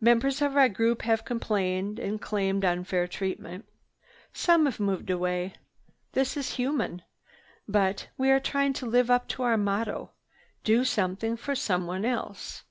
[0.00, 3.66] Members of our group have complained and claimed unfair treatment.
[4.32, 5.52] Some have moved away.
[6.12, 7.02] This is human.
[7.68, 10.12] But we are trying to live up to our motto:
[10.64, 12.64] 'Do something for someone else.